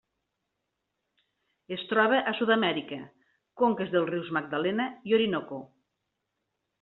[1.75, 2.99] Es troba a Sud-amèrica:
[3.63, 5.61] conques dels rius Magdalena i Orinoco.